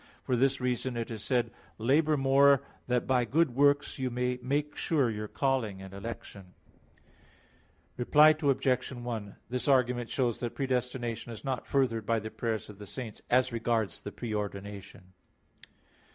For 0.23 0.35
this 0.35 0.59
reason 0.59 0.97
it 0.97 1.11
is 1.11 1.23
said: 1.23 1.51
"Labor 1.77 2.17
more 2.17 2.63
that 2.87 3.05
by 3.05 3.23
good 3.23 3.53
works 3.53 3.99
you 3.99 4.09
may 4.09 4.39
make 4.41 4.75
sure 4.75 5.11
your 5.11 5.27
calling 5.27 5.79
and 5.79 5.93
election" 5.93 6.55
(2 6.87 7.05
Pet. 7.05 7.91
1:10). 7.91 7.99
Reply 7.99 8.29
Obj. 8.81 8.91
1: 8.93 9.35
This 9.51 9.67
argument 9.67 10.09
shows 10.09 10.39
that 10.39 10.55
predestination 10.55 11.31
is 11.31 11.45
not 11.45 11.67
furthered 11.67 12.07
by 12.07 12.17
the 12.17 12.31
prayers 12.31 12.67
of 12.67 12.79
the 12.79 12.87
saints, 12.87 13.21
as 13.29 13.51
regards 13.53 14.01
the 14.01 14.11
preordination. 14.11 15.03